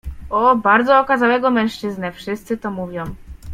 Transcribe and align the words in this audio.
—O… 0.29 0.55
bardzo 0.55 0.99
okazałego 0.99 1.51
mężczyznę, 1.51 2.11
wszyscy 2.11 2.57
to 2.57 2.71
mówią. 2.71 3.03